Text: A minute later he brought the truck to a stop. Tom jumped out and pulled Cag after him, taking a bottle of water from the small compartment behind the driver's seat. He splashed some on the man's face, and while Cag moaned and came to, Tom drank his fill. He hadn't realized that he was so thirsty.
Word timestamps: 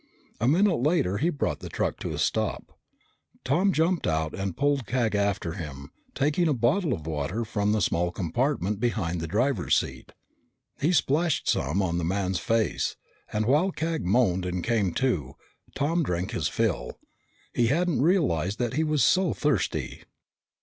A 0.39 0.47
minute 0.47 0.77
later 0.81 1.19
he 1.19 1.29
brought 1.29 1.59
the 1.59 1.69
truck 1.69 1.99
to 1.99 2.11
a 2.11 2.17
stop. 2.17 2.75
Tom 3.45 3.71
jumped 3.71 4.07
out 4.07 4.33
and 4.33 4.57
pulled 4.57 4.87
Cag 4.87 5.13
after 5.13 5.51
him, 5.53 5.91
taking 6.15 6.47
a 6.47 6.55
bottle 6.55 6.91
of 6.91 7.05
water 7.05 7.45
from 7.45 7.71
the 7.71 7.81
small 7.83 8.09
compartment 8.11 8.79
behind 8.79 9.21
the 9.21 9.27
driver's 9.27 9.77
seat. 9.77 10.11
He 10.79 10.91
splashed 10.91 11.47
some 11.47 11.83
on 11.83 11.99
the 11.99 12.03
man's 12.03 12.39
face, 12.39 12.95
and 13.31 13.45
while 13.45 13.69
Cag 13.71 14.03
moaned 14.03 14.43
and 14.43 14.63
came 14.63 14.91
to, 14.95 15.35
Tom 15.75 16.01
drank 16.01 16.31
his 16.31 16.47
fill. 16.47 16.97
He 17.53 17.67
hadn't 17.67 18.01
realized 18.01 18.57
that 18.57 18.73
he 18.73 18.83
was 18.83 19.03
so 19.03 19.35
thirsty. 19.35 20.05